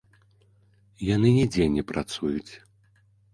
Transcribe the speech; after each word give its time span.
Яны 1.15 1.29
нідзе 1.35 1.67
не 1.75 1.83
працуюць. 1.93 2.53